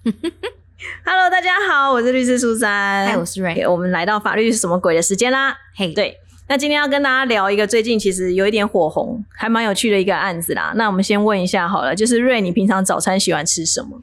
[1.04, 3.06] Hello，大家好，我是律师苏珊。
[3.06, 3.66] 嗨，我是瑞。
[3.66, 5.54] 我们来到法律是什么鬼的时间啦？
[5.76, 6.16] 嘿，对，
[6.48, 10.72] 那今天要跟大家聊一个最近其实有一点火红，还蛮有趣的一个案子啦。
[10.74, 14.02] 那我们先问一下好了，就是瑞，你平常早餐喜欢吃什么？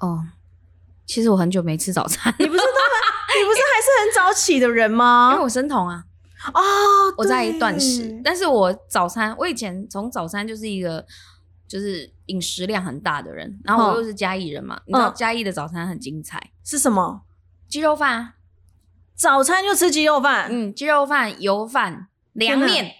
[0.00, 0.24] 哦，
[1.04, 2.72] 其实我很久没吃早餐，你不是都很，
[3.38, 5.28] 你不是还是很早起的人吗？
[5.32, 6.04] 因为我生酮啊。
[6.54, 6.60] 哦，
[7.18, 11.04] 我在断食对，但是我早餐，我以前从早餐就是一个
[11.66, 17.22] 就是饮食量很大的人，然后我哦又是嘉义人嘛，你知道嗯嘉义的早餐很精彩，是什么？
[17.68, 18.34] 鸡肉饭啊，
[19.14, 20.48] 早餐就吃鸡肉饭。
[20.50, 22.92] 嗯，鸡肉饭、油饭、凉天面，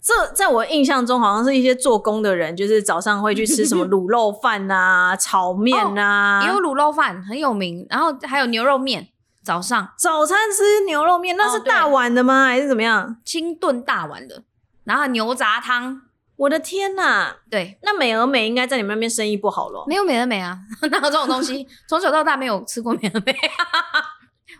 [0.00, 6.42] 这在我印象中，好像是一些做工的人，就是早上会去吃什么卤肉饭啊、 炒面啊。
[6.44, 9.08] 也有卤肉饭很有名，然后还有牛肉面，
[9.42, 12.46] 早上早餐吃牛肉面，那是大碗的吗？
[12.46, 13.16] 还是怎么样？
[13.24, 14.44] 清炖大碗的，
[14.84, 16.02] 然后牛杂汤，
[16.36, 17.34] 我的天呐！
[17.50, 19.84] 对，那美而美应该在你们那边生意不好咯。
[19.88, 20.58] 没有美而美啊，
[20.90, 21.66] 哪有这种东西？
[21.88, 23.34] 从小到大没有吃过美而美，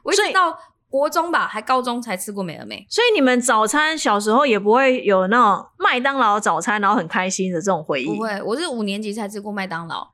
[0.03, 0.59] 我一直到
[0.89, 2.87] 国中吧，还高中才吃过美而美。
[2.89, 8.07] 所以你们早餐小时候也不会有那种麦当劳早餐，然后很开心的这种回忆。
[8.07, 10.13] 不，会，我是五年级才吃过麦当劳，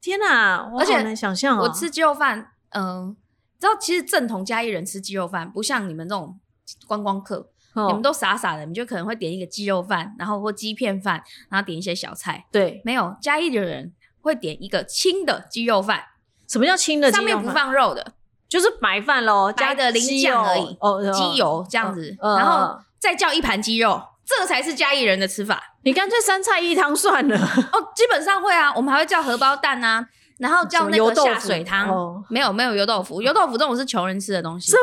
[0.00, 0.68] 天哪！
[0.72, 1.62] 我而且好难想象哦。
[1.62, 3.16] 我吃鸡肉饭，嗯、
[3.60, 6.40] 知道其实正统嘉义人吃鸡肉饭，不像你们这种
[6.88, 7.86] 观光客，哦。
[7.88, 12.46] 你们都傻傻的，你就可能会点一个鸡肉饭，然后或鸡片饭，然后点一些小菜。
[12.50, 16.02] 对，没有嘉义的人会点一个轻的鸡肉饭，
[16.48, 17.48] 什么叫轻的鸡上面不？
[17.50, 18.12] 放肉的，
[18.48, 20.76] 就是白饭喽，加白的淋酱而已。
[20.80, 25.62] 哦，鸡油这样子，然后嗯再叫一盘鸡肉，这个才是嘉义人的吃法。
[25.82, 27.36] 你干脆三菜一汤算了。
[27.72, 30.06] 哦，基本上会啊，我们还会叫荷包蛋啊，
[30.38, 32.22] 然后叫那个下水汤，哦。
[32.28, 34.72] 没有没有油豆腐，油豆腐这种是穷人吃的东西。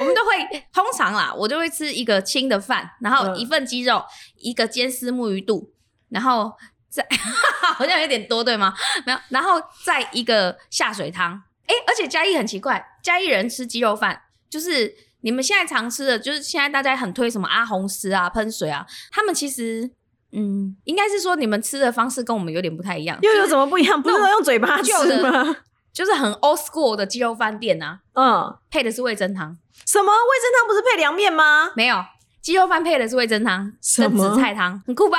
[0.00, 4.02] 我们都会通常啦，我就会吃一个轻的饭，然后嗯一份鸡肉，
[4.36, 5.72] 一个煎丝木鱼肚，
[6.08, 6.52] 然后
[6.88, 7.06] 再
[7.74, 8.74] 好像有点多对吗？
[9.04, 11.42] 没有，然后再一个下水汤。
[11.66, 19.90] 哎，而且嘉义很奇怪，嘉义人吃鸡肉饭就是你们现在常吃的，就是现在大家很推什么阿红丝啊、喷水啊，他们其实
[20.32, 24.00] 嗯，应该是说你们吃的方式跟我们有点不太一样，又有什么不一样？
[24.00, 25.56] 不是都用嘴巴吃吗？
[25.92, 31.72] 就是很 old school 的鸡肉饭店啊，嗯，配的是味噌汤，什么味噌汤不是配凉面吗？
[31.74, 31.96] 没有
[32.40, 35.18] 鸡肉饭配的是味噌汤跟什么紫菜汤，很酷吧？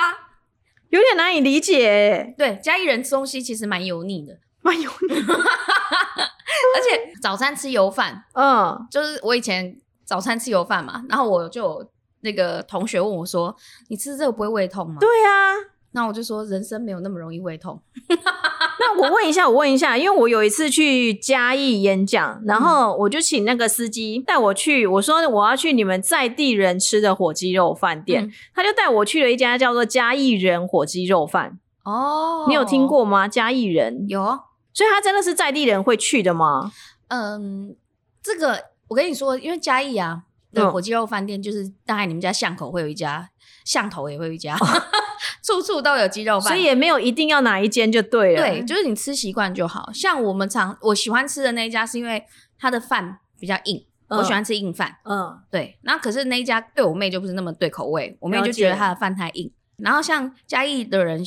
[0.89, 4.89] 有点难以理解，对，嘉义人吃东西其实蛮油腻的，蛮有
[6.75, 11.89] 而且早餐吃油饭，嗯，就是我以前早餐吃油饭嘛，然后我就有
[12.21, 13.55] 那个同学问我说
[13.89, 15.53] ：“你吃这个不会胃痛吗？”对啊。
[15.91, 17.81] 那我就说人生没有那么容易胃痛。
[18.79, 32.87] 那我问一下，我问一下，因为我有一次去嘉义演讲，然后我就请那个司机带我去，我说我要去你们在地人吃的火鸡肉饭店，嗯他就带我去了一家叫做嘉义人火鸡肉饭，哦你有听？
[32.87, 33.27] 过吗？
[33.27, 34.21] 嘉义人，有，
[34.73, 36.71] 所以他真的是在地人会去的吗？
[37.09, 37.75] 嗯，
[38.23, 40.23] 这个我跟你说，因为嘉义啊
[40.53, 43.29] 的嗯火鸡肉饭店，就是大概你们家巷口会有一家，
[43.65, 44.55] 巷头也会有一家，
[45.49, 48.41] 处处都有鸡肉饭，所以也没有一定要哪一间就对了。
[48.41, 49.89] 对，就是你吃习惯就好。
[49.91, 52.23] 像我们常我喜欢吃的那一家，是因为
[52.59, 54.97] 它的饭比较硬，嗯我喜欢吃硬饭。
[55.03, 59.51] 嗯，对，那可是那一家对我妹就不是那么对口味，我妹就觉得解她的饭太硬。
[59.77, 61.23] 然后像嘉义的人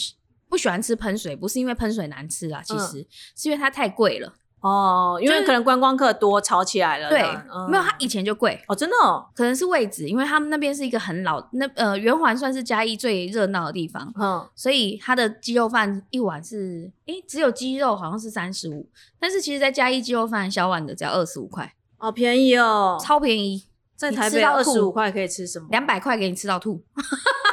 [0.49, 4.35] 不喜欢吃喷水，不是因为喷水难吃啊，其嗯实、是因为它太贵了。
[4.63, 7.09] 哦，因为可能观光客多，吵起来了。
[7.09, 7.21] 对，
[7.53, 18.89] 嗯没有它以前就贵，哦，真的哦，可能是位置，因为他们那边是一个很老，那呃圆环算是嘉义最热闹的地方，嗯，所以它的鸡肉饭一碗是诶只有鸡肉好像是三十五，
[19.21, 23.65] 但是其实在嘉义鸡肉饭小碗的只要二十五块，好便宜哦，超便宜，
[23.97, 25.67] 在台北二十五块可以吃什么？
[25.71, 26.83] 两百块给你吃到吐。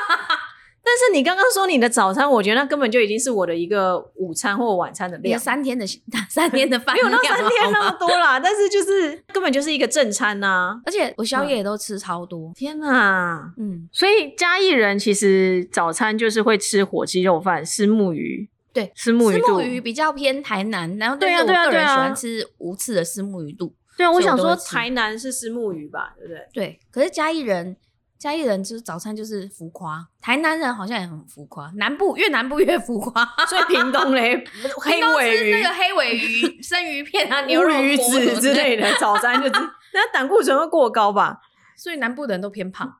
[0.89, 5.85] 但是你刚刚说你的早餐，我觉得那根本就已经是我的一个午餐或晚餐的量，三天的
[6.27, 8.39] 三天的饭没有那三天那么多啦。
[8.39, 13.53] 但是就是根本就是一个正餐呐、而且我宵夜也都吃超多，天哪！
[13.57, 19.61] 嗯，所以嘉义人其实早餐就是会吃火鸡肉饭、虱目鱼，对，虱目鱼肚虱目。
[19.61, 26.47] 鱼比较偏台南，然后对啊但是我个人喜欢吃无刺的虱目鱼肚，对啊，我想说台南是虱目鱼吧，对不对？
[26.51, 27.77] 对，可是嘉义人，
[28.19, 33.25] 嘉义人就是早餐就是浮夸，台南人好像也很浮夸，南部越南部越浮夸。
[33.47, 34.43] 所以屏东嘞，
[34.81, 39.53] 黑尾鱼那、个黑尾鱼、生鱼片啊、 牛肉鱼子之类的，早餐就是
[39.95, 41.39] 那胆固醇会过高吧？
[41.77, 42.95] 所以南部的人都偏胖。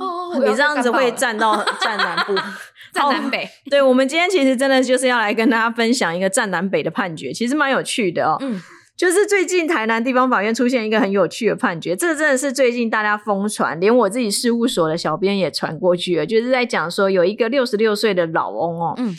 [0.00, 2.34] 哦你这样子会站站到站南部，
[2.92, 8.36] 站南北，对，我们今天其实真的就是要来跟大家分享一个站南北的判决，其实蛮有趣的哦。
[8.40, 8.60] 嗯，
[8.98, 19.16] 就是最近台南地方法院出现一个很有趣的判决，这真的是最近大家疯传，连我自己事务所的小编也传过去了，就是在讲说有一个六十六岁的老翁哦，嗯，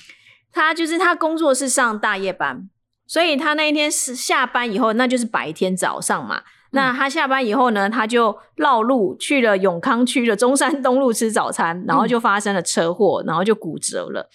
[0.51, 2.69] 他就是他工作是上大夜班，
[3.07, 6.41] 所以他那一天是下班以后，那就是白天早上嘛。
[6.71, 14.29] 那他下班以后呢，他就绕路去了永康区的中山东路吃早餐，然后就发生了车祸，然后就骨折了。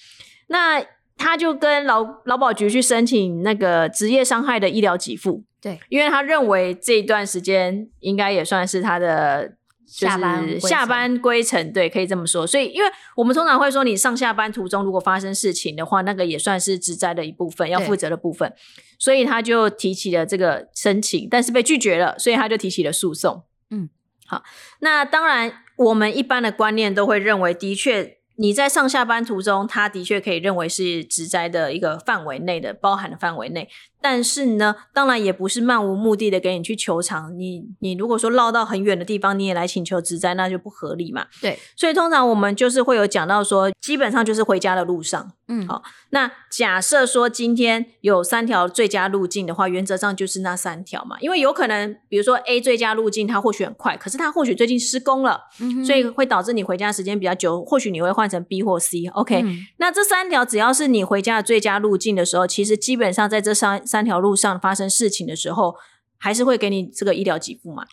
[0.49, 0.85] 那
[1.17, 9.57] 他就跟劳劳保局去申请那个职业伤害的医疗给付，对，因为他认为这一段时间应该也算是他的。
[9.87, 12.45] 就下班下班归程，对，可以这么说。
[12.45, 18.53] 所以，因为我们通常会说，你上下班途中如果发生事情的话，那个也算是职灾的一部分，要负责的部分。
[18.99, 23.45] 所以他就提起了这个申请，但是被拒绝了，所以他就提起了诉讼。
[23.71, 23.89] 嗯，
[24.27, 24.43] 好，
[24.81, 33.69] 那当然，我们一般的观念都会认为，的确你在上下班途中，它的确可以认为是职灾的一个范围内的包含的范围内。
[34.05, 37.35] 但是呢，当然也不是漫无目的的给你去求偿。
[37.39, 41.25] 你你如果说绕到很远的地方，你也来请求职灾，那就不合理嘛。
[41.41, 45.33] 对，所以通常我们就是会有讲到说，基本上就是回家的路上。
[45.49, 51.17] 嗯，好那假设说今天有三条最佳路径的话，原则上就是那三条嘛。
[51.21, 57.65] 因为有可能，比如说 A 最佳路径它或许很快，可是它或许最近施工了，嗯所以会导致你回家时间比较久。
[57.65, 59.07] 或许你会换成 B 或 C。
[59.09, 65.77] OK，、嗯那这三条只要是你回家的最佳路径的时候，其实基本上在这三三条路上发生事情的时候，
[66.19, 67.85] 还是会给你这个医疗给付嘛。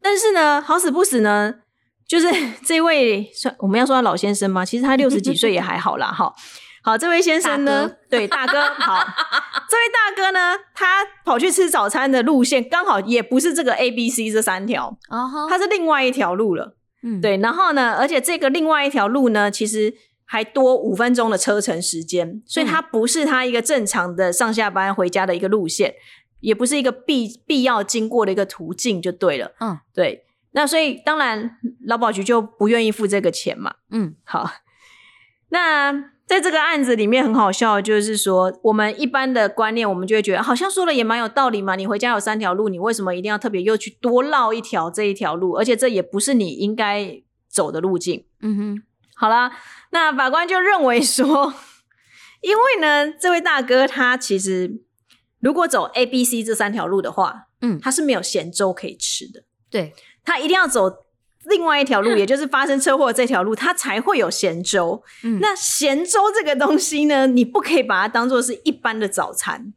[0.00, 1.56] 但是呢，好死不死呢，
[2.08, 2.28] 就是
[2.64, 4.64] 这位算我们要说他老先生吗？
[4.64, 6.32] 其实他六十几岁也还好啦，哈。
[6.82, 9.04] 好，这位先生呢大，对大哥，好，
[9.68, 16.76] 这位大哥呢，他跑去吃早餐的路线刚好也不是这个 A、B、C 这三条，哦吼，它是另外一条路了。
[17.02, 19.92] 嗯，对，然后呢，而且这个另外一条路呢，其实
[20.34, 25.94] 还多五分钟的车程时间，所以它不是它一个正常的上下班回家的一个路线，
[26.40, 29.52] 也不是一个必必要经过的一个途径，就对了。
[29.60, 30.24] 嗯，对。
[30.50, 33.76] 那所以当然劳保局就不愿意付这个钱嘛。
[33.92, 34.50] 嗯，好，
[35.50, 35.92] 那
[36.26, 41.76] 在这个案子里面很好笑，就是说我们一般的观念，我们就会觉得好像说了也蛮有道理嘛。
[41.76, 45.52] 你回家有三条路，你为什么一定要特别又去多绕一条这一条路？
[45.52, 48.24] 而且这也不是你应该走的路径。
[48.40, 48.82] 嗯哼，
[49.16, 49.52] 好啦，
[49.90, 51.54] 那法官就认为说，
[52.42, 54.82] 因为呢，这位大哥他其实
[55.40, 59.44] 如果走 A、B、C 这三条路的话，嗯他是没有咸粥可以吃的。
[59.70, 59.94] 对，
[60.24, 60.90] 他一定要走
[61.46, 65.02] 另外一条路， 也就是发生车祸这条路，他才会有咸粥。
[65.22, 69.72] 嗯那咸粥这个东西呢，你不可以把它当做是一般的早餐。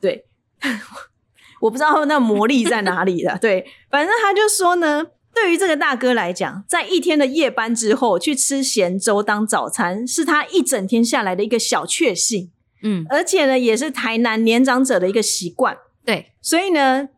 [0.00, 0.26] 对，
[1.62, 3.36] 我不知道那魔力在哪里了。
[3.38, 12.50] 对，反正他就说呢，对于这个大哥来讲，在一天的夜班之后去吃咸粥当早餐，是他一整天下来的一个小确幸，
[12.82, 15.78] 嗯，而且呢，也是台南年长者的一个习惯。
[16.04, 17.08] 对，所以呢，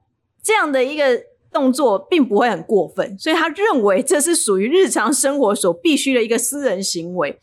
[0.43, 1.23] 这样的一个
[1.53, 7.39] 动作并不会很过分，所以他认为这是属于日常生活所必须的一个私人行为。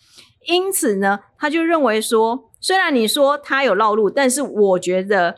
[0.46, 5.36] 因此呢，他就认为说，虽然你说他有绕路，但是我觉得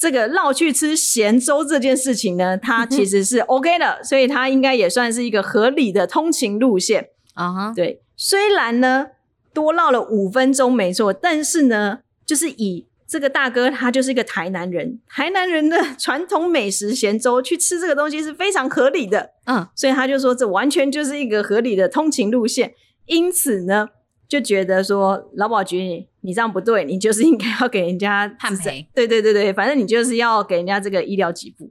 [0.00, 7.10] 这个绕去吃咸粥这件事情呢，它其实是 OK 的，所以它应该也算是一个合理的通勤路线。
[7.34, 9.08] 啊哈，对，虽然呢
[9.52, 22.72] 多绕了五分钟没错，但是呢，就是以这个大哥他就是一个台南人，台南人的 传统美食咸粥，去吃这个东西是非常合理的，嗯，所以他就说这完全就是一个合理的通勤路线，
[23.04, 23.90] 因此呢。
[24.30, 28.86] 就觉得说劳保局你你这样不对，你就是应该要给人家判赔。
[28.94, 31.68] 对对对对，反正你就是要给人家这个医疗给付。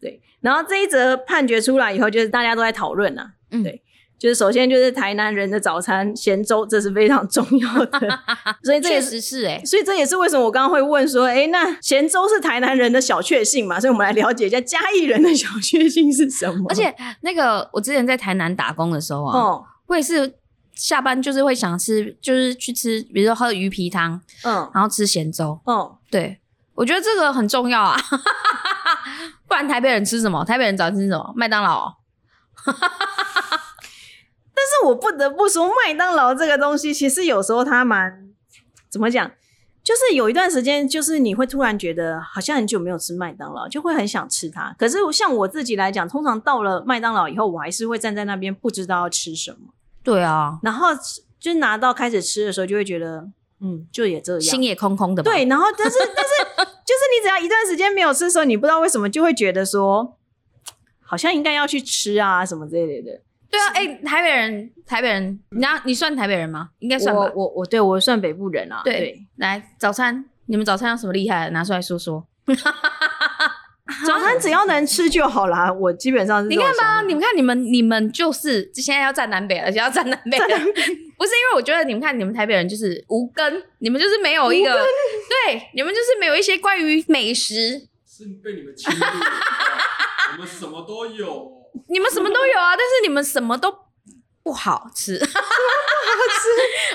[0.00, 3.82] 对，然后这一则判决出来以后，就是大家都在讨论啊，嗯对
[4.16, 8.00] 就是首先就是台南人的早餐咸粥，这是非常重要的，
[8.62, 9.10] 所以这也确是。
[9.10, 13.80] 实是哎，所以这也是为什么我刚刚会问说，哎，那咸粥是台南人的小确幸嘛？
[13.80, 16.66] 所以我们来了解一下嘉义人的小确幸是什么。
[16.68, 20.34] 而且那个我之前在台南打工的时候啊，哦，我也是
[20.78, 25.58] 下班就是会想吃，就是去吃，比如说喝鱼皮汤，嗯然后吃咸粥。
[25.66, 26.38] 嗯，对，
[26.74, 28.00] 我觉得这个很重要啊，
[29.48, 30.44] 不然台北人吃什么？
[30.44, 31.32] 台北人早餐吃什么？
[31.34, 31.94] 麦当劳哦、
[32.64, 32.76] 但
[34.64, 38.28] 是我不得不说，麦当劳这个东西，其实有时候它蛮
[38.88, 39.28] 怎么讲，
[39.82, 44.72] 就是有一段时间，就是你会突然觉得好像很久没有吃麦当劳，就会很想吃它。
[44.78, 49.72] 可是像我自己来讲，通常到了麦当劳以后，我还是会站在那边不知道要吃什么，
[50.12, 50.88] 对啊，然后
[51.38, 53.28] 就拿到开始吃的时候，就会觉得
[53.60, 54.62] 嗯，就也这样心。
[54.62, 55.22] 也空空的。
[55.22, 56.32] 对，然后但是但是
[56.84, 60.16] 就是你只要一段时间没有吃的时候，你不知道为什么就会觉得说，
[61.02, 63.20] 好像应该要去吃啊什么之类的。
[63.50, 66.70] 对啊，哎、台北人，台北人，你要你算台北人吗？
[66.80, 67.32] 应该算吧我。
[67.34, 71.50] 我我对我算北部人啊，对来，早餐，你们早餐有什么厉害的？
[71.52, 72.26] 拿出来说说。
[74.06, 80.46] 早 餐只要能吃就好啦，我基本上是你看吧，你们看你们你们就是现在要站南北了，就要站南北 了。
[80.46, 84.70] 不是因为我觉得你们看你们台北人就是无根，你们就是没有一个
[85.46, 89.06] 对，你们就是没有一些关于美食，是被你们欺负的，
[90.32, 91.52] 我们什么都有。
[91.88, 93.72] 你们什么都有啊，但是你们什么都
[94.42, 95.18] 不好吃。
[95.18, 95.36] 不好吃。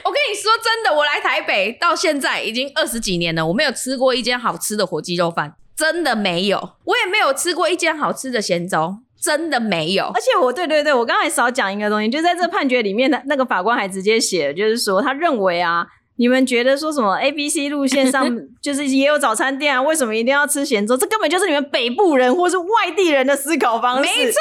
[0.04, 6.76] 我跟你说真的，我来台北到现在已经二十几年了，我没有吃过一间好吃的火鸡肉饭，真的没有。
[6.86, 10.06] 我也没有吃过一间好吃的咸粥，真的没有。
[10.14, 15.86] 而且我对对对，我刚才少讲一个东西，就在这判决里面的那个法官还直接写，就是说他认为啊。
[16.18, 18.24] 你们觉得说什么 A B C 路线上
[18.62, 19.82] 就是也有早餐店啊？
[19.82, 20.96] 为什么一定要吃咸粥？
[20.96, 24.04] 这根本就是你们北部人或是外地人的思考方式。
[24.04, 24.40] 没错，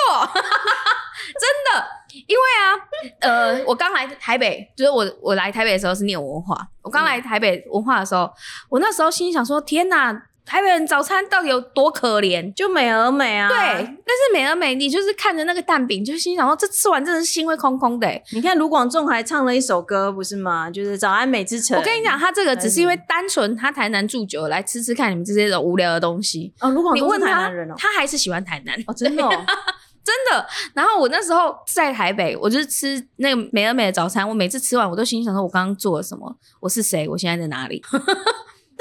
[1.32, 1.86] 真的，
[2.26, 2.76] 因为啊，
[3.20, 8.30] 呃，我刚来台北，就是我我来台北的时候是念文化，我刚来台北文化的时候，
[8.68, 10.12] 我那时候心想说：天哪！
[10.44, 12.52] 台北人早餐到底有多可怜？
[12.54, 13.48] 就美而美啊！
[13.48, 18.08] 对，但是美而美，你就是看着那个蛋饼，就心想说，这吃完真的是心会空空的。
[18.32, 20.68] 你看卢广仲还唱了一首歌，不是吗？
[20.68, 21.78] 就是早安美之城。
[21.78, 26.52] 我跟你讲，他这个只是因为单纯他台南住久，来吃吃看你们这些种无聊的东西。
[26.60, 29.22] 哦，卢广仲是台南人哦，他还是喜欢台南哦，真的，
[30.04, 30.46] 真的。
[30.74, 36.36] 然后我那时候在台北，我就是吃那个美而美的早餐，我每次吃完，我都心想说，我刚刚做了什么？
[36.60, 37.08] 我是谁？
[37.08, 37.80] 我现在在哪里？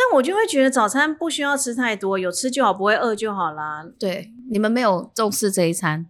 [0.01, 3.86] 但我就会觉得早餐不需要吃太多，有吃就好，不会饿就好啦。
[4.00, 6.08] 对，你们没有重视这一餐，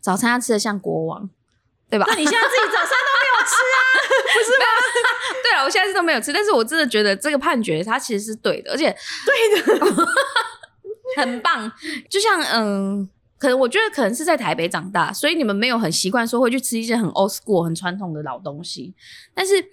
[0.00, 1.30] 早餐要吃的像国王，
[1.88, 2.04] 对吧？
[2.08, 3.78] 那你现在自己早餐都没有吃啊？
[4.34, 4.66] 不是吗？
[5.44, 8.92] 对啊，我现在是都没有吃，但是我真的觉得这个判决它其实是对的，而且
[9.24, 10.06] 对的，
[11.22, 11.70] 很棒。
[12.10, 18.94] 就像嗯，可能我觉得可能是在台北长大，所以你们没有很习惯说会去吃一些很 old school、很传统的老东西。
[19.32, 19.64] 但是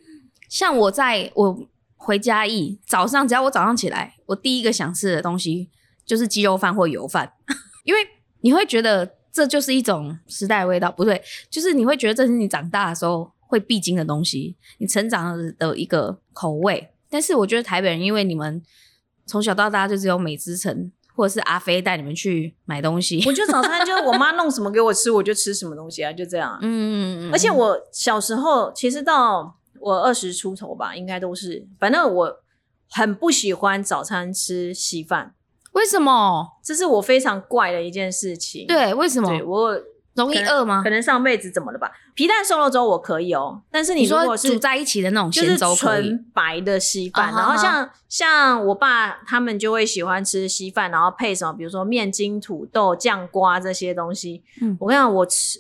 [0.48, 1.68] 像我在我。
[2.06, 5.72] 回家义早上，只要我早上起来，我第一个想吃的东西
[6.06, 7.34] 就是鸡肉饭或油饭，
[7.84, 8.00] 因为
[8.42, 11.20] 你会觉得这就是一种时代味道，不对，
[11.50, 16.92] 就是你会觉得这是你长大的时候会必经的东西，你成长的一个口味。
[17.10, 18.62] 但是我觉得台北人，因为你们
[19.26, 26.60] 从小到大就只有美之城或者是阿飞带你们去买东西， 我觉得早餐就是我妈弄什么给我吃，我就吃什么东西啊，就这样。
[26.62, 27.32] 嗯嗯嗯。
[27.32, 29.58] 而且我小时候其实到。
[29.86, 31.68] 我二十出头吧，应该都是。
[31.80, 32.38] 反正我
[32.90, 35.36] 很不喜欢早餐吃稀饭，
[35.74, 36.58] 为什么？
[36.64, 38.66] 这是我非常怪的一件事情。
[38.66, 39.30] 对，为什么？
[39.46, 39.80] 我
[40.16, 40.82] 容易饿吗？
[40.84, 41.92] 可能上辈子怎么了吧？
[42.16, 54.44] 皮蛋瘦肉粥我可以哦，但是你如果是煮在一起的那种就是纯白的稀饭，然后像像我爸他们就会喜欢吃稀饭，然后配什么，比如说面筋、土豆、酱瓜这些东西。
[54.62, 55.60] 嗯，我跟你讲，我吃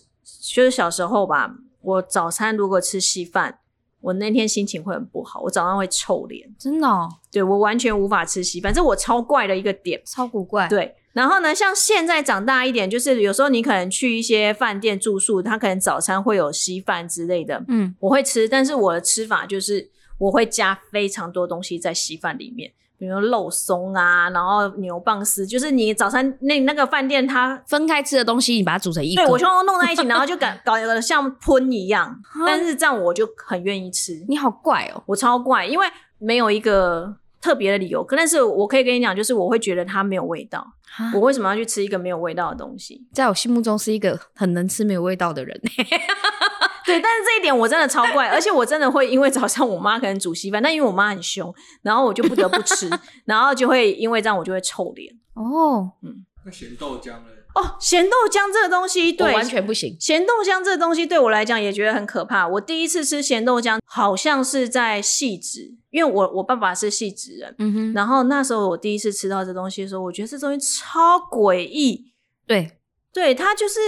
[0.51, 3.59] 就是小时候吧，我早餐如果吃稀饭。
[4.05, 6.87] 我那天心情会很不好，我早上会臭脸，真的，
[7.31, 10.67] 对我完全无法吃稀饭，这我超怪的一个点，超古怪。
[10.67, 22.71] 对，然后呢，像现在长大一点，就是有时候你可能去一些饭店住宿，他可能早餐会有稀饭之类的，嗯，我会吃，但是我的吃法就是我会加非常多东西在稀饭里面。
[22.97, 32.17] 比如肉松啊，然后牛蒡丝，就是你早餐那那个饭店它分开吃的东西，你把它煮成一，对我全部弄在一起，然后就搞搞一个像喷一样。
[32.47, 34.25] 但是这样我就很愿意吃。
[34.27, 35.85] 你好怪哦，我超怪，因为
[36.19, 38.03] 没有一个特别的理由。
[38.03, 40.65] 可但是我可以跟你讲，就是我会觉得它没有味道。
[41.13, 43.05] 我为什么要去吃一个没有味道的东西？
[43.11, 45.59] 在我心目中是一个很能吃没有味道的人。
[46.85, 52.89] 对，但是这一点我真的超怪，而且我真的会因为早上我妈可能煮稀饭，但因为我妈很凶，然后我就不得不吃，
[53.25, 55.11] 然后就会因为这样我就会臭脸。
[55.33, 57.25] 哦，嗯，那咸豆浆呢？
[57.55, 59.97] 哦，咸豆浆这个东西，对，完全不行。
[59.99, 62.47] 咸豆浆这个东西对我来讲也觉得很可怕。
[62.47, 67.93] 我第一次吃咸豆浆，好像是在细致，因为我我爸爸是细致人，嗯哼。
[67.93, 72.13] 然后那时候我第一次吃到这东西的时候，我觉得这东西超诡异。
[72.45, 72.77] 对，
[73.13, 73.79] 对，它就是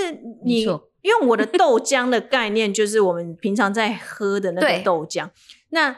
[0.44, 0.66] 你。
[1.02, 5.30] 因为我的豆浆的概念就是我们平常在喝的那个豆浆，
[5.70, 5.96] 那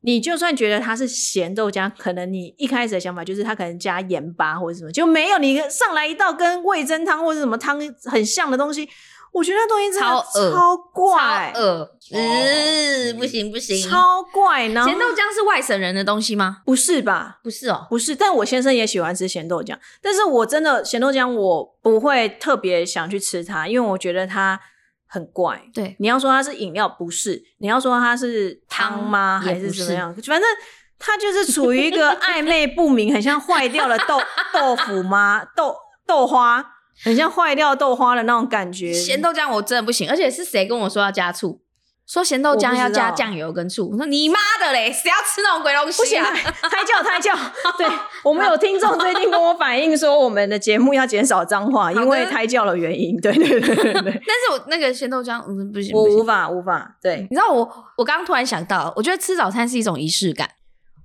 [0.00, 8.88] 你就算觉得它是咸豆浆，可能你一开始的想法就是它可能加盐巴或者什么，就没有你上来一道跟味增汤或者什么汤很像的东西。
[9.34, 14.68] 我觉得那东西真的超怪，超恶，嗯，不行不行，超怪。
[14.68, 16.58] 然后咸豆浆是外省人的东西吗？
[16.64, 17.40] 不是吧？
[17.42, 18.14] 不是哦，不是。
[18.14, 24.60] 但我先生也喜欢吃咸豆浆，但是我真的咸豆浆我不会特别想去吃它，因为我觉得它
[25.08, 25.60] 很怪。
[25.74, 29.40] 对，你要说它是饮料，不是；你要说它是汤吗？
[29.44, 30.14] 还是怎么样？
[30.14, 30.48] 反正
[30.96, 34.20] 它就是处于一个暧昧不明，很像坏掉了豆
[34.54, 35.44] 豆腐吗？
[35.56, 35.74] 豆
[36.06, 36.70] 豆花。
[37.02, 38.92] 很像坏掉豆花的那种感觉。
[38.92, 41.60] 咸豆浆我真的不行，而且是谁跟我说要加醋？
[42.06, 43.90] 说咸豆浆要加酱油跟醋。
[43.90, 46.30] 我说你妈的嘞，谁要吃那种鬼东西啊？
[46.34, 47.34] 胎教胎教。
[47.78, 47.86] 对
[48.22, 53.18] 我们有听众最近跟我反映说，我们的节目要减少脏话，因为胎教的原因。
[53.22, 54.02] 对对对对对。
[54.02, 56.94] 但是我那个咸豆浆，嗯，不行，我无法无法。
[57.02, 60.50] 对，你知道我我刚刚突然想到，我觉得吃早餐是一种仪式感。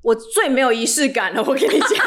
[0.01, 2.05] 我最没有仪式感了，我跟你讲，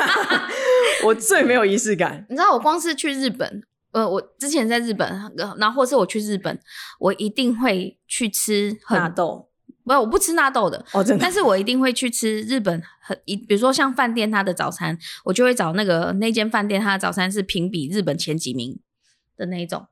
[1.04, 2.26] 我最没有仪式感。
[2.28, 3.62] 你知道我光是去日本，
[3.92, 6.58] 呃，我之前在日本，呃然后或是我去日本，
[6.98, 9.48] 我一定会去吃很纳豆。
[9.84, 11.22] 不，我不吃纳豆的，哦，真的。
[11.22, 18.78] 但是我一定会去吃日本很一，比如说像饭店它的早餐，我就会找那个那间饭店它的早餐是评比日本前几名
[19.36, 19.86] 的那一种，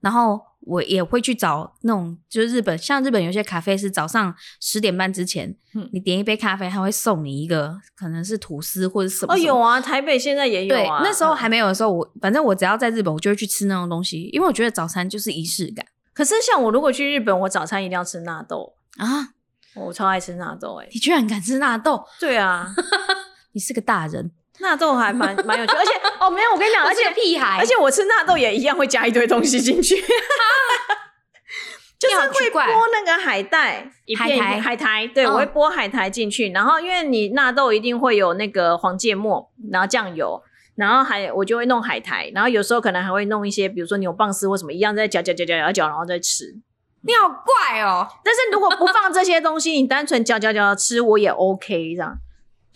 [0.00, 11.00] 然后我也会去找那种就是日本像日本有些咖啡是早上十点半之前，嗯你点一杯咖啡，他会送你一个可能是吐司或者什么哦，有啊，台北现在也有对，啊。
[11.02, 19.30] 那时候嗯还没有的时候，我反正我只要在日本，我就会去吃那种东西，因为我觉得早餐就是仪式感可是像我如果去日本，我早餐一定要吃纳豆，啊！
[19.74, 22.74] 我超爱吃纳豆哎、你居然敢吃纳豆，对啊，
[23.52, 29.96] 你是个大人，纳豆还蛮蛮有趣， 而且哦没有，我跟你讲，而且屁孩，而且我吃纳豆也一样会加一堆东西进去，
[31.98, 40.42] 就是会怪剥那个海带，海苔海苔，对，嗯我会剥海苔进去，然后因为你纳豆一定会有那个黄芥末，然后酱油。
[40.76, 46.54] 然后还我就会弄海苔，然后有时候可能还会弄一些，比如说牛蒡丝或什么一样，再搅搅搅搅搅搅，然后再吃。
[47.00, 52.18] 你好怪哦，但是如果不放这些东西，你单纯搅搅搅吃，我也 OK 这样。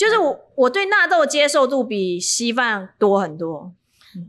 [0.00, 3.74] 就是我我对纳豆接受度比稀饭多很多，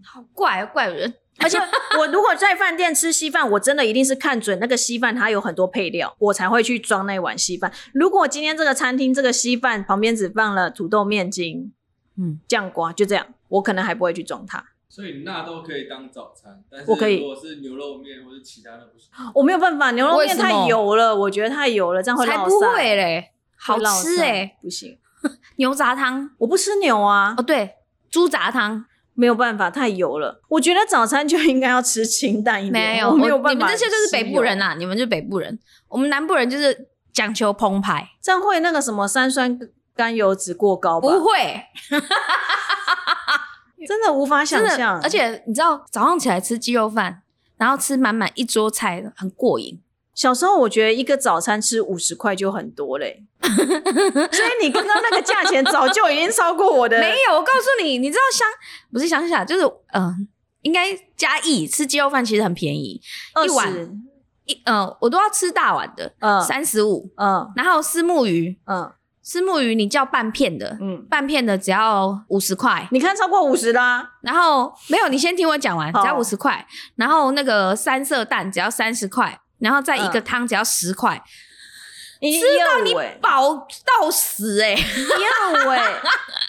[0.03, 1.57] 好怪哦，怪人， 而且
[1.97, 7.71] 我如果在饭店吃稀饭，我真的一定是看准那个稀饭它有很多配料，我才会去装那碗稀饭。
[7.93, 11.71] 如果今天这个餐厅这个稀饭旁边只放了土豆面筋、
[12.17, 14.61] 嗯，酱瓜，就这样，我可能还不会去装它。
[14.89, 19.07] 所以纳豆可以当早餐，但是我可以如果是牛肉面或者其他的不行。
[19.33, 24.97] 我没有办法，牛肉面太油了，我觉得太油了，这样会才不会嘞，好吃哎，不行，
[25.57, 27.75] 牛杂汤我不吃牛啊哦，，对，
[28.09, 30.41] 猪杂汤没有办法，太油了。
[30.49, 33.51] 我觉得早餐就应该要吃清淡一点，没有，我没有办法。
[33.51, 35.59] 你们这些就是北部人，呐，你们就是北部人，
[35.89, 39.59] 我们南部人就是讲求澎湃，这样会那个什么三酸
[39.95, 41.09] 甘油脂过高吧？
[41.09, 41.61] 不会，
[43.87, 44.99] 真的无法想真象。
[45.01, 47.21] 而且你知道早上起来吃鸡肉饭，
[47.57, 49.81] 然后吃满满一桌菜，很过瘾。
[50.13, 56.99] 小时候我觉得一个早餐吃五十块就很多嘞，所以你刚刚那个价钱早就已经超过我的。
[56.99, 58.47] 没有，我告诉你，你知道乡
[58.91, 60.15] 不是乡下，就是嗯、呃
[60.61, 63.01] 应该嘉义吃鸡肉饭其实很便宜，
[63.45, 63.73] 一碗
[64.45, 66.39] 一呃，我都要吃大碗的，嗯。
[66.43, 67.11] 三十五。
[67.17, 67.51] 嗯。
[67.55, 68.91] 然后丝木鱼，嗯。
[69.23, 72.87] 丝木鱼你叫半片的，嗯，半片的只要五十块。
[72.91, 76.63] 你看超过五十啦，然后没有，你先听我讲完，只要五十块。
[76.95, 80.23] 然后那个三色蛋只要三十块，然后再一个嗯。
[80.23, 81.21] 汤只要十块，吃
[82.29, 86.01] 吃到你哎，饱到死哎、一二五哎，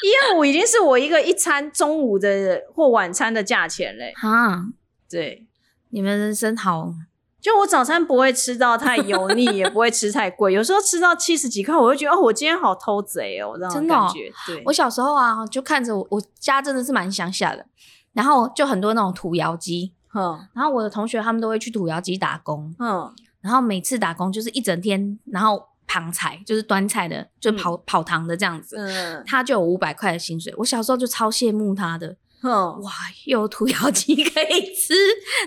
[0.02, 4.12] 一二五已经是我一个一餐中午的或晚餐的价钱嘞。
[4.22, 4.64] 啊！
[5.08, 5.46] 对，
[5.90, 6.92] 你们人生好，
[7.40, 14.00] 就我早餐不会吃到太油腻，也不会吃太贵， 有时候吃到七十几块，我就觉得哦，我今天好偷贼哦，这样真的哦。
[14.00, 14.32] 感觉。
[14.46, 17.64] 对，我小时候啊，就看着我，我家真的是蛮乡下的，
[18.12, 20.46] 然后就很多那种土窑鸡，哼。
[20.54, 30.54] 然后我的同学他们都会去土窑鸡打工，哼，然后每次打工就是一整天，然后旁菜就是端菜的，就跑、跑堂的这样子，嗯他就有五百块的薪水。
[30.56, 32.50] 我小时候就超羡慕他的，哼
[32.82, 32.90] 哇，
[33.26, 34.94] 又有土窑鸡可以吃，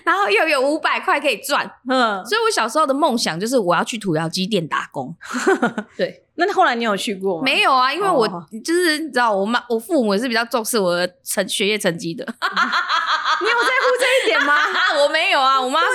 [0.06, 5.14] 然后又有五百块可以赚，哼，所以我小时候的梦想就是我要去土窑鸡店打工。
[5.98, 7.44] 对，那后来你有去过吗？
[7.44, 12.24] 没有啊，因为我哦就是你知道，我妈我父母也是比较重视我的成学业成绩的。
[13.42, 14.54] 你有在乎这一点吗？
[15.04, 15.90] 我没有啊，我妈说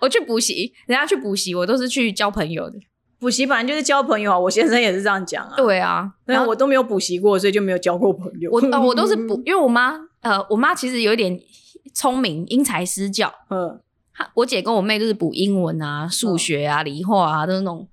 [0.00, 2.78] 我去补习，人家去补习，我都是去交朋友的。
[3.18, 5.54] 补习本来就是交朋友啊，我先生也是这样讲啊。
[5.56, 8.50] 对啊，但我都没有补习过，所以就没有交过朋友。
[8.52, 11.40] 我呃我都是补，因为我妈呃，我妈其实有一点
[11.94, 13.32] 聪明，因材施教。
[13.48, 13.80] 嗯
[14.12, 17.86] 她我姐跟我妹都是补英文啊、数学啊、理化啊，都是那种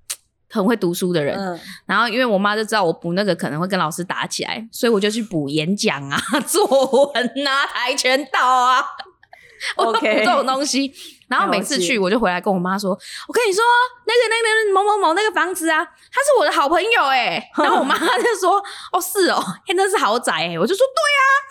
[0.49, 1.37] 很会读书的人。
[1.37, 6.17] 嗯，然后因为我妈就知道我补那个可能会跟老师打起来，所以我就去补演讲啊、
[6.47, 6.65] 作
[7.13, 8.81] 文啊、跆拳道啊。
[9.77, 10.93] 我都补这种东西，
[11.33, 12.91] 然后每次去我就回来跟我妈说
[13.27, 13.63] ：“我跟你说，
[14.05, 18.57] 那个、那个、某某某那个房子啊，他是我的好朋友哎、然后我妈就说
[18.93, 20.85] ：“哦，是哦，嘿那是豪宅哎、我就说：“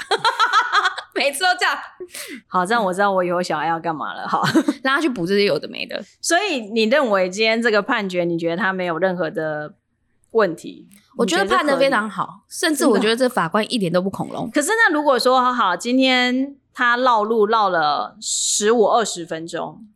[0.08, 0.22] 对啊，
[1.14, 1.76] 每次都这样，
[2.46, 4.26] 好，这样我知道我以后小孩要干嘛了。
[4.28, 4.42] 好，
[4.82, 6.02] 让他去补这些有的没的。
[6.20, 9.74] 所以你认为今天这个判决，你觉得他没有任何的
[10.30, 10.88] 问题？
[11.16, 14.50] 我觉得判的非常好，甚至我觉得这法官一点都不恐龙。
[14.54, 19.86] 可是那如果说好，今天他绕路绕了十五二十分钟，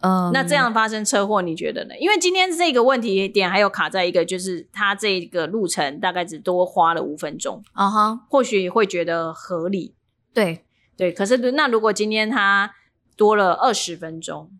[0.00, 1.96] 嗯，那这样发生车祸，你觉得呢？
[1.98, 9.94] 因为今天这个问题点还有卡在一个，就是他这个路程大概只多花了五分钟，啊哈，或许会觉得合理。
[10.34, 10.64] 对，
[10.96, 12.72] 对，可是那如果今天他
[13.16, 14.50] 多了二十分钟，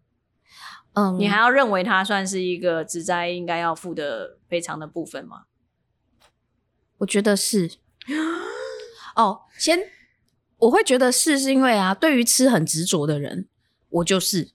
[0.94, 5.42] 嗯，你还要认为他算是一个职灾应该要负的赔偿的部分吗？
[6.98, 7.70] 我觉得是。
[9.14, 9.78] 哦，先
[10.58, 13.48] 我会觉得是，是因为啊，对于吃很执着的人，
[13.88, 14.50] 我就是。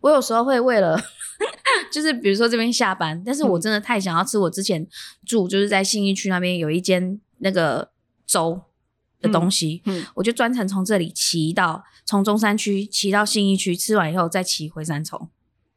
[0.00, 1.00] 我有时候会为了，
[1.90, 4.86] 就是比如说这边下班，但是我真的太想要吃我之前
[5.24, 7.90] 住就是在信义区那边有一间那个
[8.26, 8.60] 粥
[9.20, 15.30] 的东西，嗯，我就专程从这里骑到从中山区骑到信义区，吃完以后再骑回三重。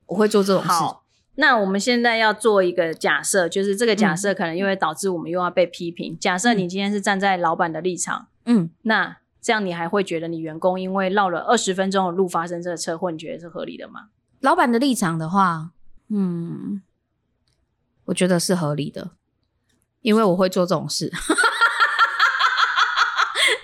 [0.08, 0.70] 我会做这种事。
[1.38, 1.48] 好。
[1.48, 6.18] 那我们现在要做一个假设，就是这个假设可能又会导致我们又要被批评。
[6.20, 14.10] 假设你今天是站在老板的立场，嗯，那这样你还会觉得你员工因为绕了二十分钟的路发生这个车祸，你觉得是合理的吗？
[14.42, 15.72] 老板的立场的话，
[16.10, 16.82] 嗯，
[18.06, 19.12] 我觉得是合理的，
[20.02, 21.12] 因为我会做这种事。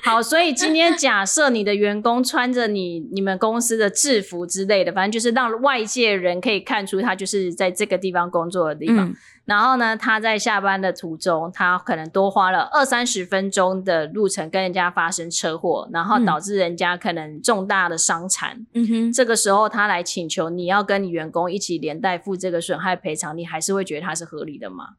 [0.04, 9.10] 好，所以今天 假设你的员工穿着你你们公司的制服之类的，反正就是让外界人可以看出他就是在这个地方工作的地方。
[9.10, 18.66] 嗯然后呢，他在下班的途中，他可能多花了二三十分钟的路程跟人家发生车祸，然后嗯导致人家可能重大的伤残。
[18.74, 24.92] 嗯哼，这个时候，他来请求你要跟你员工一起连带付这个损害赔偿，你还是会觉得他是合理的吗？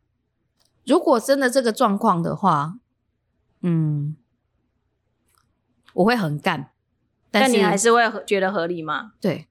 [0.84, 2.74] 如果真的这个状况的话，
[3.62, 4.14] 嗯，
[5.94, 6.70] 我会很干，
[7.30, 9.12] 但你还是会觉得合理吗？
[9.20, 9.48] 对，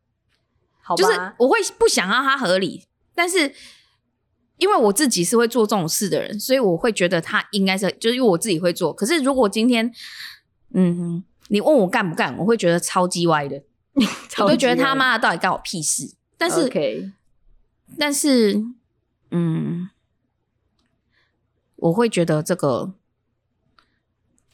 [0.82, 3.54] 好吧，就是我会不想让它合理，但是
[4.58, 8.94] 因为我自己是会做这种事的人，所以我会觉得他应该是，就是因为我自己会做。
[8.94, 9.92] 可是如果今天，
[10.74, 13.62] 嗯，你问我干不干，我会觉得超级歪的，
[14.40, 16.16] 我都觉得他妈的到底干我屁事。
[16.38, 16.70] 但是
[17.98, 18.64] 但是，
[19.32, 19.90] 嗯，
[21.76, 22.94] 我会觉得这个，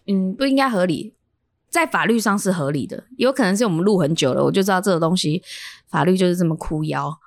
[0.07, 1.13] 嗯，不应该合理，
[1.69, 5.41] 在法律上是合理的，有可能是我们录很久了，我就知道这个东西
[5.87, 7.15] 法律就是这么哭腰。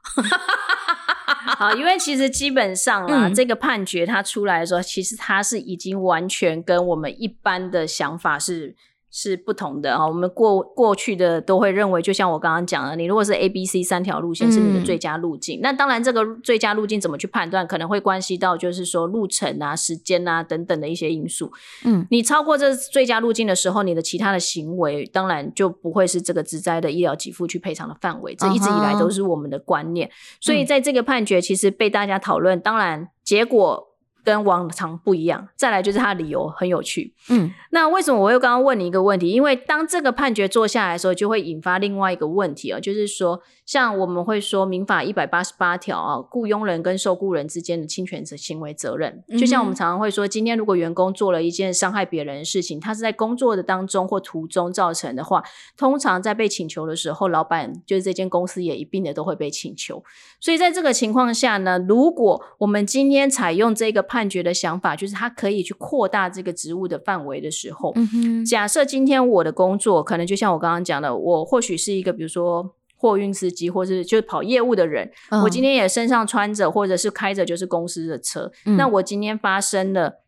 [1.57, 8.75] 好，因为其实基本上啊，嗯这个判决它出来的时候，其实它是已经完全跟我们一般的想法是
[9.13, 10.05] 是不同的啊。
[10.05, 21.53] 我们过过去的都会认为，就像我刚刚讲的，你如果是 A、B、C 三条路线是你的嗯最佳路径，那当然这个最佳路径怎么去判断，可能会关系到就是说路程啊、时间啊等等的一些因素。
[21.85, 28.35] 嗯你超过这最佳路径的时候，你的其他的行为当然就不会是这个职灾的医疗给付去赔偿的范围。
[28.35, 30.11] 这一直以来都是我们的观念。
[30.41, 33.92] 所以在这个判决其实被大家讨论，当然结果
[34.25, 35.49] 跟往常不一样。
[35.57, 37.15] 再来就是他的理由很有趣。
[37.29, 39.31] 嗯那为什么我又刚刚问你一个问题？
[39.31, 55.43] 因为当这个判决做下来的时候，就会引发另外一个问题啊，就是说，像我们会说民法一百八十八条啊，雇佣人跟受雇人之间的侵权责行为责任，就像我们常常会说，今天如果员工做了一件伤害别人的事情，他是在工作的当中或途中造成的话，
[55.77, 60.05] 通常在被请求的时候，老板就是这间公司也一并的都会被请求。
[60.41, 75.11] 所以在这个情况下呢，如果我们今天采用这个判决的想法，就是它可以去扩大这个职务的范围的时候，嗯哼，假设今天我的工作可能就像我刚刚讲的，我或许是一个比如说货运司机，或是就是跑业务的人，
[75.43, 80.21] 我今天也身上穿着或者是开着就是公司的车，嗯那我今天发生了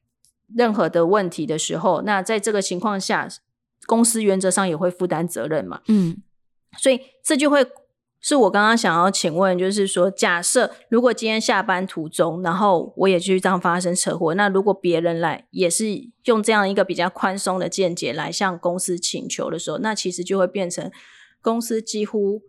[0.55, 3.29] 任何的问题的时候，那在这个情况下，
[3.85, 5.83] 公司原则上也会负担责任嘛。
[5.88, 6.16] 嗯
[6.79, 7.64] 所以这就会
[8.26, 15.84] 是我刚刚想要请问，就是说，假设如果今天下班途中，然后我也去这样发生车祸，那如果别人来也是
[16.24, 20.90] 用这样一个比较宽松的见解来向公司请求的时候，那其实就会变成
[21.42, 22.40] 公司几乎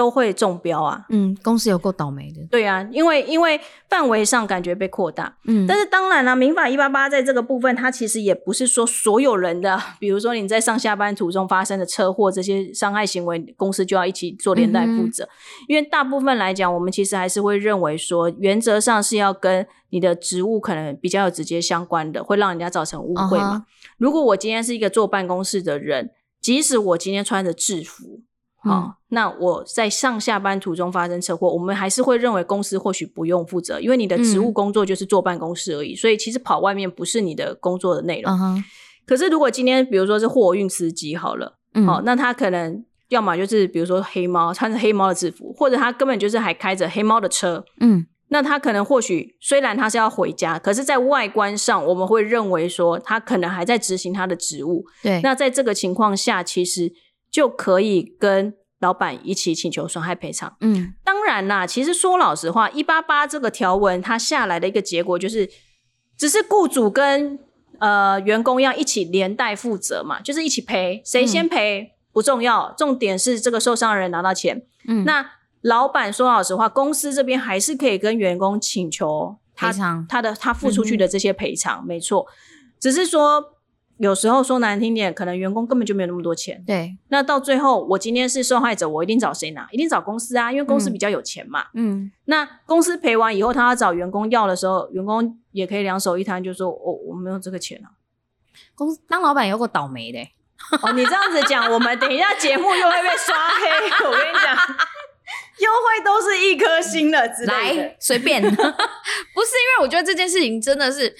[0.00, 1.04] 都会中标啊。
[1.10, 2.40] 嗯，公司有够倒霉的。
[2.50, 15.28] 对啊，因为因为范围上感觉被扩大，嗯但是当然了，民法一八八在这个部分，它其实也不是说所有人的， 比如说你在上下班途中发生的车祸这些伤害行为，公司就要一起做连带负责。
[15.68, 23.66] 因为大部分来讲，我们其实还是会认为说，原则上是要跟你的职务可能比较有直接相关的，会让人家造成误会嘛。
[23.98, 26.10] 如果我今天是一个坐办公室的人，
[26.40, 28.22] 即使我今天穿着制服。
[28.62, 38.32] 好、嗯那我在上下班途中发生车祸，我们还是会认为公司或许不用负责，因为你的职务嗯工作就是坐办公室而已，所以其实跑外面不是你的工作的内容。
[38.32, 38.62] 嗯，
[39.04, 54.84] 可是如果今天比如说是货运司机好了，嗯好、那他可能要么就是比如说黑猫穿着黑猫的制服，或者他根本就是还开着黑猫的车，嗯那他可能或许虽然他是要回家，可是在外观上我们会认为说他可能还在执行他的职务。
[55.02, 56.92] 对，那在这个情况下，其实
[57.30, 60.56] 就可以跟老板一起请求损害赔偿。
[60.60, 65.48] 嗯当然啦，其实说老实话，一八八这个条文它下来的一个结果就是，
[66.16, 67.38] 只是雇主跟
[67.78, 74.66] 呃员工要一起连带负责嘛，就是一起赔，谁先赔、不重要，重点是这个受伤人拿到钱。
[74.88, 82.26] 嗯，那老板说老实话，公司这边还是可以跟员工请求他赔偿他的他付出去的这些赔偿，没错。
[82.80, 83.44] 只是说
[84.00, 86.64] 有时候说难听点，可能员工根本就没有那么多钱。
[86.66, 89.68] 对，那到最后，我今天是受害者，我一定找谁拿？
[89.72, 91.66] 一定找公司啊，因为公司嗯比较有钱嘛。
[91.74, 97.92] 嗯，那公司赔完以后，他要找员工要的时候，员工也可以两手一摊，就说：“我、我没有这个钱啊。
[98.74, 100.32] 公司当老板有个倒霉的欸、”
[100.82, 104.06] 哦，你这样子讲，我们等一下节目又会被刷黑。
[104.06, 104.56] 我跟你讲，
[105.58, 107.96] 优惠都是一颗星的之类的来。
[108.00, 111.14] 随便， 不是因为我觉得这件事情真的是，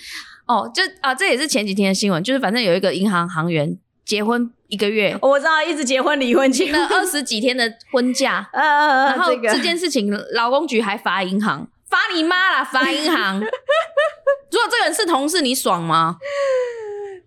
[0.50, 13.38] 哦，就啊，这也是前几天的新闻，就是反正有一个银行行员结婚一个月，我知道，一直结婚离婚结请了二十几天的婚假， 呃呃呃，然后这个这件事情劳工局还罚银行，罚你妈啦，罚银行。
[14.50, 16.16] 如果这个人是同事，你爽吗？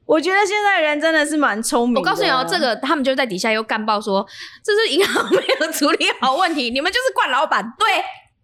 [0.05, 2.01] 我觉得现在人真的是蛮聪明的。
[2.01, 4.27] 我告诉你哦，这个他们就在底下又干爆说，
[4.61, 7.73] 这是银行没有处理好问题，你们就是惯老板。
[7.79, 7.87] 对，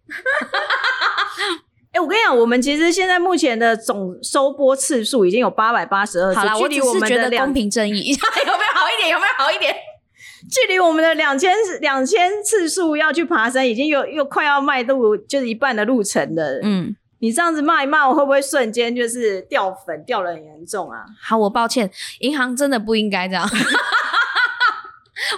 [1.92, 9.10] 哎、我跟你讲，我们其实现在目前的总收播次数已经有八百八十二次，好啦，我只距离我是觉得们的公平正义， 有没有好一点？
[9.10, 9.74] 有没有好一点？
[10.50, 16.60] 距离我们的两千两千次数要去爬山，已经有又快要迈入就是一半的路程了。
[16.62, 21.04] 嗯，你这样子骂一骂，我会不会瞬间就是掉粉掉的很严重啊？
[21.20, 23.46] 好，我抱歉，银行真的不应该这样。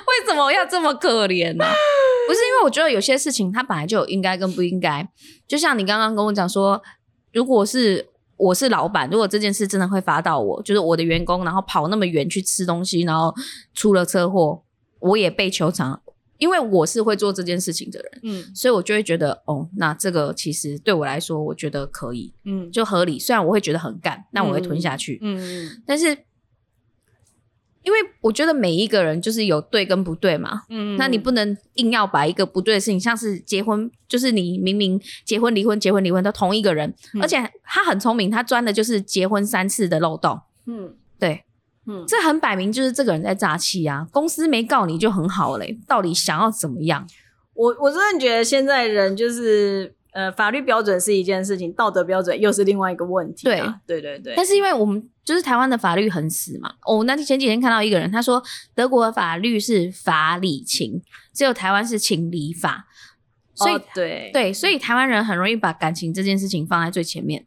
[0.07, 1.65] 为什么要这么可怜呢、
[2.27, 5.09] 不是因为我觉得有些事情它本来就有应该跟不应该，
[5.47, 6.83] 就像你刚刚跟我讲说，
[7.33, 13.35] 如果是我是老板，如果这件事真的会罚到我，就是我的员工，然后跑那么远去吃东西，然后
[13.75, 14.63] 出了车祸，
[15.01, 16.01] 我也被求偿，
[16.39, 23.19] 因为我是会做这件事情的人，嗯所以我就会觉得，哦，那这个其实对我来说，我觉得可以，嗯就合理。
[23.19, 25.19] 虽然我会觉得很干，但我会吞下去。
[25.23, 26.17] 嗯嗯但是
[27.83, 41.45] 因为我觉得每一个人就是有对跟不对嘛，嗯那你不能硬要把一个不对的事情，像是结婚，就是你明明结婚离婚结婚离婚都同一个人，嗯而且他很聪明，他钻的就是结婚三次的漏洞，嗯对，
[41.87, 44.07] 嗯，这很摆明就是这个人在诈欺啊！
[44.13, 47.07] 公司没告你就很好嘞，到底想要怎么样？
[47.55, 53.81] 我我真的觉得现在人就是呃，法律标准是一件事情，道德标准又是另外一个问题啊。
[53.87, 58.43] 对对对但是因为我们就是台湾的法律很死嘛，哦，那前几天看到一个人，他说
[58.75, 62.87] 德国的法律是法理情，只有台湾是情理法，
[63.55, 67.47] 所以、哦对对，所以台湾人很容易把感情这件事情放在最前面。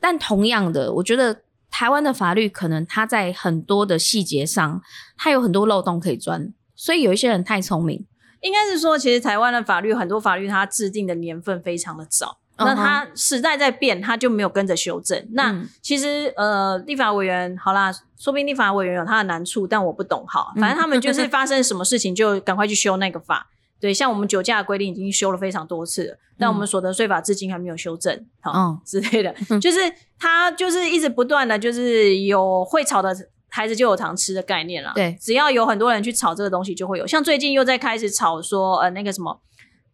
[0.00, 4.82] 但同样的，我觉得台湾的法律可能它在很多的细节上，
[5.16, 8.06] 它有很多漏洞可以钻，所以有一些人太聪明，
[8.40, 12.38] 应该是说，其实台湾的法律很多法律它制定的年份非常的早。
[12.60, 15.24] 那它时代在变，它就没有跟着修正。
[15.30, 20.52] 那嗯其实呃，立法委员好啦，说不定立法委员有他的难处，但我不懂哈。
[20.56, 23.48] 嗯反正他们就是 发生什么事情就赶快去修那个法。
[23.80, 29.78] 对，像我们酒驾的规定已经修了非常多次了，但我们所得税法至今还没有修正，好、嗯之类的，就是
[30.18, 33.16] 他就是一直不断的就是有会吵的
[33.58, 34.92] 孩子就有糖吃的概念了。
[34.94, 37.04] 对只要有很多人去炒这个东西，就会有。
[37.04, 39.40] 像最近又在开始炒说，呃，那个什么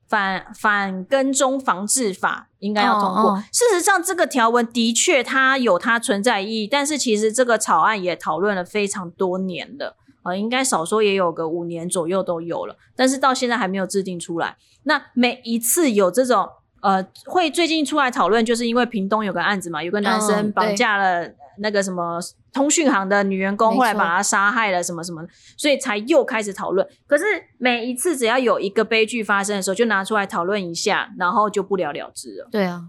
[0.06, 3.32] 反反跟踪防治法应该要通过。
[3.32, 9.96] 哦哦事实上，这个条文的确它有它存在意义，但是其实这个草案也讨论了非常多年了。
[10.24, 14.56] 呃，应该少说也有个五年左右都有了，但是到现在还没有制定出来。
[14.84, 16.48] 那每一次有这种
[16.80, 22.18] 呃，会最近出来讨论，就是因为屏东有个案子嘛，有个男嗯生绑架了那个什么
[22.54, 25.20] 通讯行的女员工，后来把她杀害了，什么什么，
[25.58, 26.88] 所以才又开始讨论。
[27.06, 27.24] 可是
[27.58, 32.48] 每一次只要有一个悲剧发生的时候，就拿出来讨论一下，然后就不了了之了。
[32.50, 32.84] 对啊，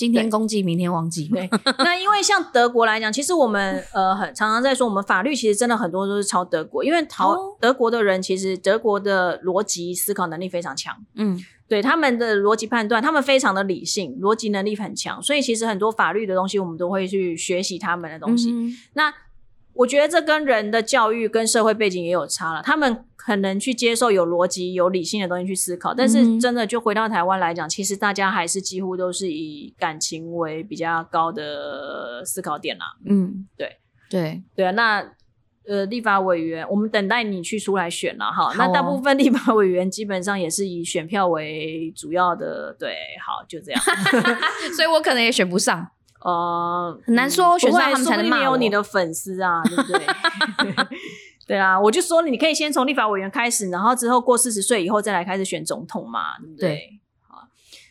[0.00, 1.46] 今天公祭，明天忘记， 对，
[1.78, 18.50] 那因为像德国来讲，其实我们呃很常常在说，我们法律其实真的很多都是抄德国，因为逃、哦德国的人其实德国的逻辑思考能力非常强，嗯，对他们的逻辑判断，他们非常的理性，逻辑能力很强，所以其实很多法律的东西我们都会去学习他们的东西。
[18.52, 19.12] 嗯那
[19.74, 32.84] 我觉得这跟人的教育跟社会背景也有差了，他们很能去接受有逻辑、有理性的东西去思考，但嗯是真的就回到台湾来讲，其实大家还是几乎都是以感情为比较高的思考点啦。
[33.06, 33.78] 嗯，对
[34.10, 35.12] 对，对啊，那
[35.68, 38.50] 呃，立法委员，我们等待你去出来选了哈。
[38.50, 43.80] 好那大哦部分立法委员基本上也是以选票为主要的，对，好，就这样。
[44.74, 45.86] 所以我可能也选不上。
[46.22, 50.86] 呃，很难说选上他们才能定没有你的粉丝啊，对不对？
[51.48, 56.68] 对啊，我就说你可以先从立法委员开始，然后之后过四十岁以后再来开始选总统嘛，对不对？
[56.68, 57.48] 对好，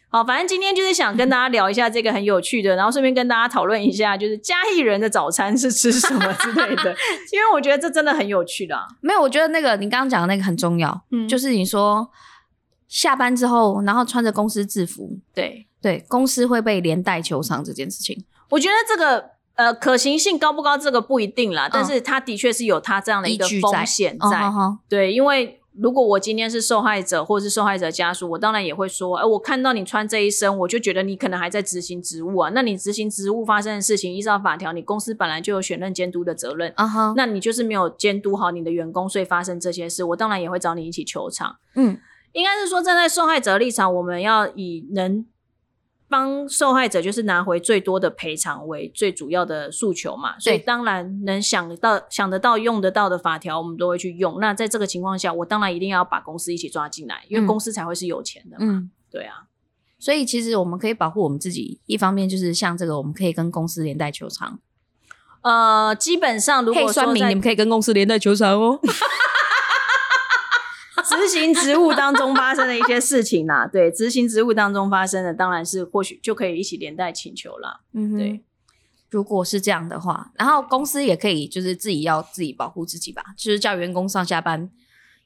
[0.10, 6.96] 好，反正今天就是想跟大家聊一下这个很有趣的，然后顺便跟大家讨论一下，就是嘉义人的早餐是吃什么之类的，
[7.34, 8.86] 因为我觉得这真的很有趣的、啊。
[9.02, 12.10] 没有，我觉得那个你刚刚讲的那个很重要，嗯就是你说
[12.88, 18.26] 下班之后，然后穿着公司制服，对，对，公司会被连带求偿这件事情。
[18.50, 24.52] 我觉得这个呃可行性高不高，这个不一定啦，但是它的确是有它这样的一个风险在。
[24.88, 32.52] 对，因为如果我今天是受害者或者是受害者家属，我当然也会说，哎、我看到你穿这一身，我就觉得你可能还在执行职务啊。
[32.54, 36.74] 那你执行职务发生的事情，依照法条，你公司本来就有选任监督的责任。
[36.76, 41.56] 啊哈，那你就是没有监督好你的员工，所以发生这些事，我当然也会找你一起求偿。
[41.76, 41.98] 嗯，
[42.34, 45.26] 应该是说，站在受害者立场，我们要以能
[46.10, 50.38] 帮受害者就是拿回最多的赔偿为最主要的诉求嘛。
[50.40, 54.40] 所以对当然能想到、想得到、用得到的法条，我们都会去用。
[54.40, 58.66] 那在这个情况下，我当然一定要把公司一起抓进来，因为嗯公司才会是有钱的嘛。
[58.68, 59.44] 嗯，对啊，
[60.00, 64.60] 所以其实我们可以保护我们自己，一方面就是像这个，我们可以跟公司连带求偿。
[65.42, 68.80] 呃，基本上如果说在酸民，你们可以跟公司连带求偿哦。
[71.20, 77.82] 执行职务当中发生的一些事情啦， 对，执行职务当中发生的，当然是或许就可以一起连带请求啦。
[77.94, 78.18] 嗯哼。
[78.18, 78.44] 对，
[79.10, 84.70] 如果是这样的话，然后公司也可以就是自己要自己保护自己吧，就是叫员工上下班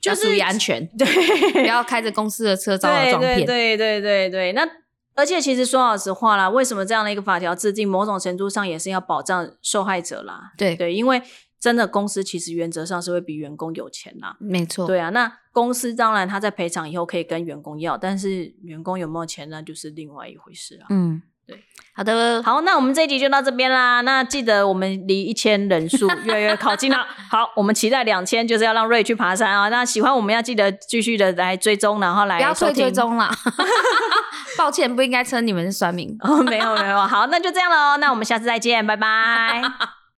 [0.01, 1.05] 就是要注意安全， 对，
[1.51, 3.45] 不要开着公司的车招摇撞骗。
[3.45, 4.67] 对对对对对，那
[5.15, 10.53] 而且其实说老实话啦，为什么这样的一个法条制定，某种程度上也是要保障受害者啦。
[10.57, 10.75] 对。
[10.75, 11.21] 对，因为
[11.63, 14.35] 真的公司其实原则上是会比员工有钱啦。
[14.37, 14.85] 没错。
[14.85, 20.87] 对啊，那公司当然他在赔偿以后可以跟员工要，但是员工有没有钱那就是另外一回事啊。
[20.89, 21.63] 嗯，对。
[21.95, 24.01] 好的，好，那我们这一集就到这边啦。
[24.01, 26.97] 那记得我们离一千人数 越来越靠近了。
[27.29, 29.69] 好，我们期待两千，就是要让瑞去爬山啊。
[29.69, 33.31] 那喜欢我们要记得继续的来追踪，然后来不要退追踪了。
[34.57, 36.13] 抱歉，不应该称你们是酸民。
[36.19, 37.95] 哦，没有没有，好，那就这样喽。
[37.95, 40.02] 那我们下次再见，拜拜。